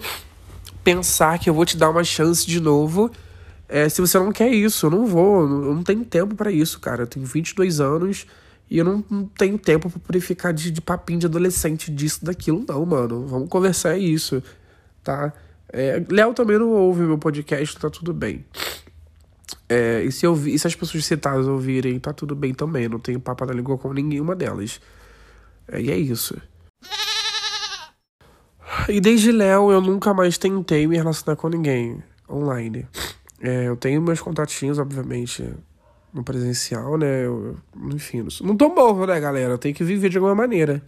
[0.83, 3.11] pensar que eu vou te dar uma chance de novo
[3.67, 4.85] é, se você não quer isso.
[4.85, 7.03] Eu não vou, eu não tenho tempo para isso, cara.
[7.03, 8.27] Eu tenho 22 anos
[8.69, 12.23] e eu não, não tenho tempo pra poder ficar de, de papinho de adolescente disso,
[12.23, 13.25] daquilo, não, mano.
[13.25, 14.43] Vamos conversar é isso
[15.07, 15.33] tá?
[15.71, 18.45] É, Léo também não ouve meu podcast, tá tudo bem.
[19.69, 22.89] É, e, se eu, e se as pessoas citadas ouvirem, tá tudo bem também.
[22.89, 24.81] Não tenho papo na língua com nenhuma delas.
[25.69, 26.35] É, e é isso.
[28.89, 32.85] E desde Léo eu nunca mais tentei me relacionar com ninguém online.
[33.41, 35.49] É, eu tenho meus contatinhos, obviamente,
[36.13, 37.25] no presencial, né?
[37.25, 37.57] Eu,
[37.93, 39.53] enfim, não tô morro, né, galera?
[39.53, 40.83] Eu tenho que viver de alguma maneira.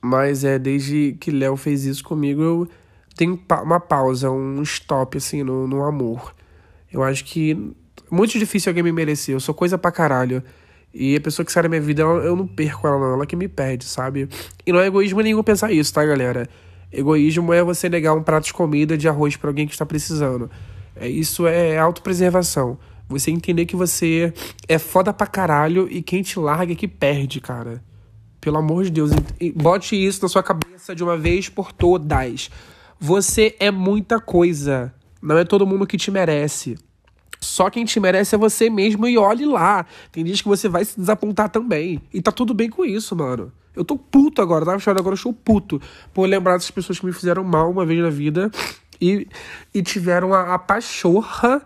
[0.00, 2.68] Mas é desde que Léo fez isso comigo, eu
[3.20, 6.34] tem uma pausa, um stop, assim, no, no amor.
[6.90, 7.52] Eu acho que
[8.10, 9.34] é muito difícil alguém me merecer.
[9.34, 10.42] Eu sou coisa pra caralho.
[10.92, 13.12] E a pessoa que sai da minha vida, eu não perco ela, não.
[13.12, 14.26] Ela que me perde, sabe?
[14.64, 16.48] E não é egoísmo nenhum pensar isso, tá, galera?
[16.90, 20.50] Egoísmo é você negar um prato de comida de arroz para alguém que está precisando.
[20.96, 22.78] É, isso é autopreservação.
[23.06, 24.32] Você entender que você
[24.66, 27.84] é foda pra caralho e quem te larga é que perde, cara.
[28.40, 29.10] Pelo amor de Deus.
[29.54, 32.48] Bote isso na sua cabeça de uma vez por todas.
[33.02, 34.92] Você é muita coisa.
[35.22, 36.76] Não é todo mundo que te merece.
[37.40, 39.86] Só quem te merece é você mesmo e olhe lá.
[40.12, 42.02] Tem dias que você vai se desapontar também.
[42.12, 43.50] E tá tudo bem com isso, mano.
[43.74, 45.80] Eu tô puto agora, tava chorando agora, eu estou puto.
[46.12, 48.50] Por lembrar dessas pessoas que me fizeram mal uma vez na vida
[49.00, 49.26] e,
[49.72, 51.62] e tiveram a, a pachorra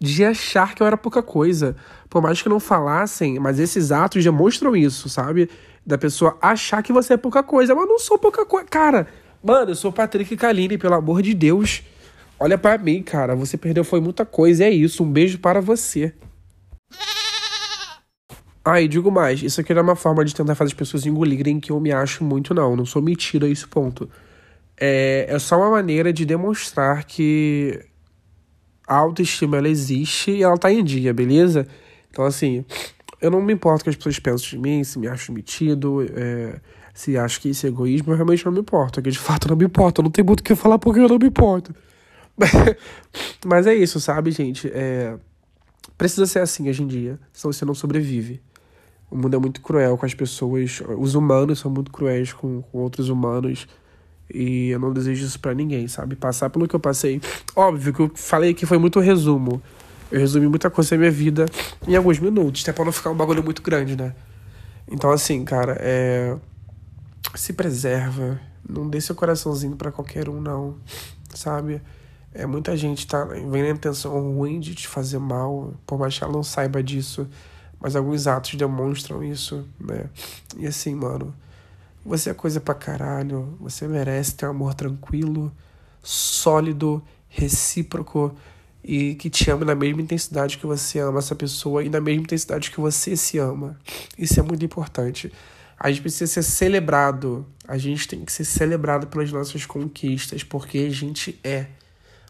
[0.00, 1.76] de achar que eu era pouca coisa.
[2.08, 5.50] Por mais que não falassem, mas esses atos demonstram isso, sabe?
[5.84, 7.74] Da pessoa achar que você é pouca coisa.
[7.74, 8.66] Mas eu não sou pouca coisa.
[8.66, 9.06] Cara,
[9.46, 11.84] Mano, eu sou Patrick Kaline, pelo amor de Deus.
[12.36, 13.36] Olha para mim, cara.
[13.36, 14.64] Você perdeu foi muita coisa.
[14.64, 15.04] É isso.
[15.04, 16.12] Um beijo para você.
[18.64, 21.06] Ah, e digo mais, isso aqui não é uma forma de tentar fazer as pessoas
[21.06, 22.74] engolirem que eu me acho muito, não.
[22.74, 24.10] Não sou metido a esse ponto.
[24.76, 27.80] É, é só uma maneira de demonstrar que
[28.84, 31.68] a autoestima ela existe e ela tá em dia, beleza?
[32.10, 32.64] Então, assim,
[33.20, 36.60] eu não me importo que as pessoas pensam de mim, se me acham metido, é,
[36.96, 39.02] se acham que isso é egoísmo, eu realmente não me importo.
[39.02, 40.02] Que de fato não me importa.
[40.02, 41.74] Não tenho muito o que falar porque eu não me importo.
[43.44, 44.66] Mas é isso, sabe, gente?
[44.72, 45.14] É...
[45.98, 48.40] Precisa ser assim hoje em dia, senão você não sobrevive.
[49.10, 50.82] O mundo é muito cruel com as pessoas.
[50.98, 53.68] Os humanos são muito cruéis com, com outros humanos.
[54.32, 56.16] E eu não desejo isso para ninguém, sabe?
[56.16, 57.20] Passar pelo que eu passei.
[57.54, 59.62] Óbvio que eu falei aqui foi muito resumo.
[60.10, 61.44] Eu resumi muita coisa da minha vida
[61.86, 64.14] em alguns minutos, até pra não ficar um bagulho muito grande, né?
[64.90, 66.36] Então, assim, cara, é.
[67.34, 68.40] Se preserva.
[68.68, 70.76] Não dê seu coraçãozinho para qualquer um, não.
[71.34, 71.82] Sabe?
[72.32, 76.22] É, muita gente tá vem na intenção ruim de te fazer mal, por mais que
[76.22, 77.26] ela não saiba disso.
[77.80, 80.10] Mas alguns atos demonstram isso, né?
[80.56, 81.34] E assim, mano,
[82.04, 83.56] você é coisa pra caralho.
[83.60, 85.52] Você merece ter um amor tranquilo,
[86.02, 88.34] sólido, recíproco
[88.82, 92.22] e que te ame na mesma intensidade que você ama essa pessoa e na mesma
[92.22, 93.78] intensidade que você se ama.
[94.16, 95.32] Isso é muito importante.
[95.78, 97.46] A gente precisa ser celebrado.
[97.68, 101.66] A gente tem que ser celebrado pelas nossas conquistas, porque a gente é.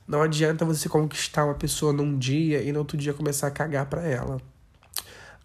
[0.06, 3.86] Não adianta você conquistar uma pessoa num dia e no outro dia começar a cagar
[3.86, 4.40] para ela.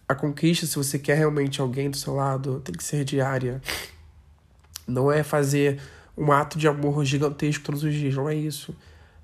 [0.08, 3.62] A conquista, se você quer realmente alguém do seu lado, tem que ser diária.
[4.88, 5.80] Não é fazer
[6.18, 8.76] um ato de amor gigantesco todos os dias, não é isso.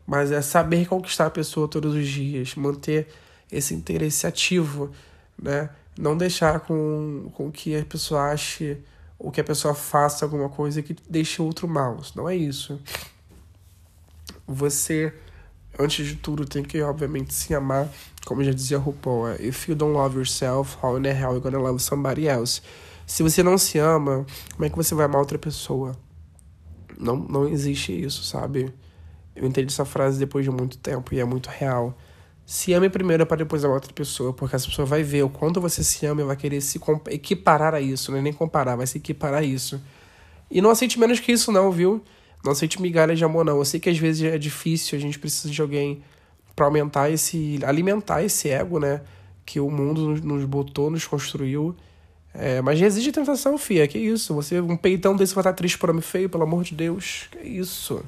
[0.06, 3.08] Mas é saber conquistar a pessoa todos os dias, manter
[3.52, 4.92] esse interesse ativo,
[5.38, 5.70] né?
[5.98, 8.78] Não deixar com, com que a pessoa ache
[9.18, 12.00] ou que a pessoa faça alguma coisa que deixe outro mal.
[12.16, 12.80] Não é isso.
[14.46, 15.14] Você,
[15.78, 17.90] antes de tudo, tem que, obviamente, se amar
[18.28, 21.40] como já dizia RuPaul, é, if you don't love yourself, how in the hell you
[21.40, 22.62] gonna love somebody else?
[23.06, 25.96] Se você não se ama, como é que você vai amar outra pessoa?
[27.00, 28.74] Não, não existe isso, sabe?
[29.34, 31.98] Eu entendi essa frase depois de muito tempo e é muito real.
[32.50, 35.60] Se ame primeiro para depois amar outra pessoa, porque essa pessoa vai ver o quanto
[35.60, 36.80] você se ama e vai querer se
[37.10, 39.82] equiparar a isso, não é nem comparar, vai se equiparar a isso.
[40.50, 42.02] E não aceite menos que isso, não, viu?
[42.46, 43.58] Não aceite migalhas de amor, não.
[43.58, 46.02] Eu sei que às vezes é difícil, a gente precisa de alguém
[46.56, 47.60] para aumentar esse.
[47.66, 49.02] alimentar esse ego, né?
[49.46, 51.76] Que o mundo nos, botou, nos construiu.
[52.34, 53.86] É, mas resiste a tentação, fia.
[53.90, 54.34] Que isso?
[54.36, 57.28] Você, um peitão desse vai estar triste por homem feio, pelo amor de Deus.
[57.30, 58.02] Que isso?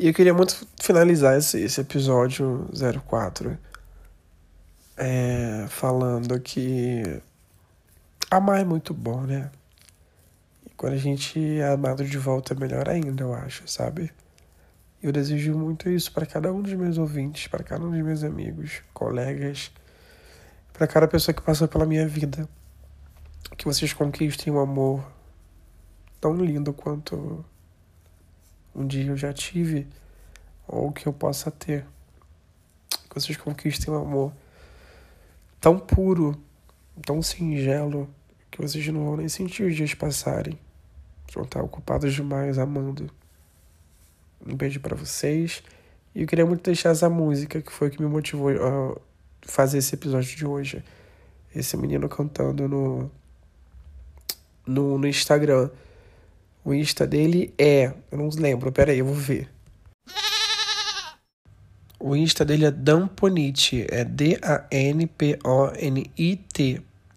[0.00, 2.70] E eu queria muito finalizar esse, esse episódio
[3.04, 3.58] 04
[4.96, 7.20] é, falando que
[8.30, 9.50] amar é muito bom, né?
[10.64, 14.12] E quando a gente é amado de volta é melhor ainda, eu acho, sabe?
[15.02, 18.22] Eu desejo muito isso para cada um dos meus ouvintes, para cada um dos meus
[18.22, 19.72] amigos, colegas,
[20.72, 22.48] para cada pessoa que passa pela minha vida.
[23.56, 25.04] Que vocês conquistem um amor
[26.20, 27.44] tão lindo quanto
[28.74, 29.86] um dia eu já tive
[30.66, 31.84] ou que eu possa ter.
[33.08, 34.32] Que vocês conquistem um amor
[35.60, 36.40] tão puro,
[37.04, 38.08] tão singelo,
[38.50, 40.58] que vocês não vão nem sentir os dias passarem.
[41.34, 43.10] Vão estar ocupados demais amando.
[44.46, 45.62] Um beijo para vocês.
[46.14, 48.96] E eu queria muito deixar essa música que foi o que me motivou a
[49.42, 50.84] fazer esse episódio de hoje.
[51.54, 53.10] Esse menino cantando no,
[54.66, 55.70] no, no Instagram.
[56.68, 57.94] O Insta dele é.
[58.12, 59.48] Eu não lembro, peraí, eu vou ver.
[61.98, 63.86] O Insta dele é Danponit.
[63.88, 64.42] É D-A-N-P-O-N-I-T.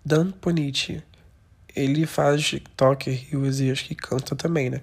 [0.06, 1.04] Danponit.
[1.76, 4.80] Ele faz TikTok, Reels e acho que canta também, né?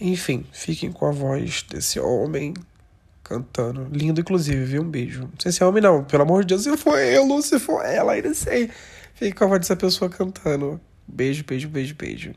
[0.00, 2.54] Enfim, fiquem com a voz desse homem
[3.22, 3.86] cantando.
[3.92, 4.80] Lindo, inclusive, viu?
[4.80, 5.24] Um beijo.
[5.24, 6.04] Não sei se é homem, não.
[6.04, 8.70] Pelo amor de Deus, se for eu, se for ela, ainda sei.
[9.12, 10.80] Fiquem com a voz dessa pessoa cantando.
[11.06, 12.32] Beijo, beijo, beijo, beijo.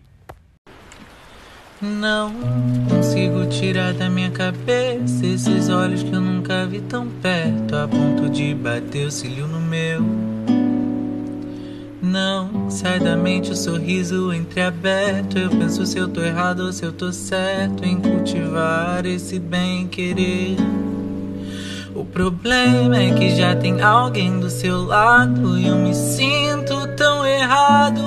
[1.85, 2.31] Não
[2.87, 8.29] consigo tirar da minha cabeça esses olhos que eu nunca vi tão perto, a ponto
[8.29, 10.01] de bater o cílio no meu.
[12.01, 15.37] Não sai da mente o sorriso entreaberto.
[15.37, 19.85] Eu penso se eu tô errado ou se eu tô certo em cultivar esse bem
[19.85, 20.55] querer.
[21.93, 27.25] O problema é que já tem alguém do seu lado e eu me sinto tão
[27.25, 28.01] errado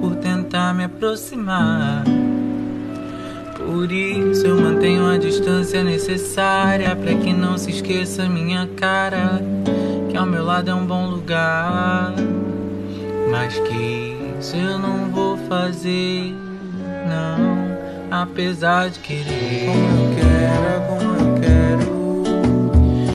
[0.00, 2.19] por tentar me aproximar.
[3.70, 9.40] Por isso eu mantenho a distância necessária para que não se esqueça minha cara,
[10.10, 12.12] que ao meu lado é um bom lugar.
[13.30, 16.34] Mas que isso eu não vou fazer,
[17.08, 17.70] não.
[18.10, 23.12] Apesar de querer como eu quero, como eu quero.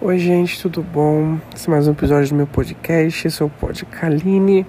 [0.00, 1.38] Oi, gente, tudo bom?
[1.54, 3.28] Esse é mais um episódio do meu podcast.
[3.28, 4.64] Esse é o Pod Kaline.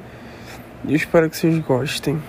[0.86, 2.22] E espero que vocês gostem.